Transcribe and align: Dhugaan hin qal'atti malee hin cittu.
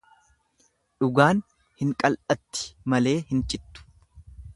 Dhugaan 1.03 1.43
hin 1.81 1.91
qal'atti 2.03 2.65
malee 2.95 3.15
hin 3.33 3.45
cittu. 3.53 3.85